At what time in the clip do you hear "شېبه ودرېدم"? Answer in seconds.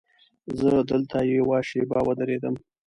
1.69-2.55